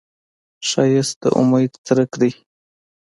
ښایست 0.69 1.15
د 1.21 1.23
امید 1.39 1.71
څرک 1.85 2.11
دی 2.21 2.31